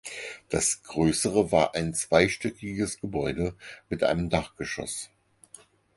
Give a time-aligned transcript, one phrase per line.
[0.49, 3.53] Das größere war ein zweistöckiges Gebäude
[3.87, 5.11] mit einem Dachgeschoss.